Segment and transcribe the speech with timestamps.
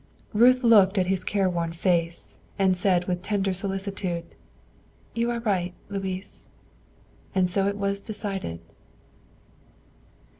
[0.33, 4.25] Ruth looked at his careworn face, and said with tender solicitude,
[5.13, 6.47] "You are right, Louis."
[7.35, 8.61] And so it was decided.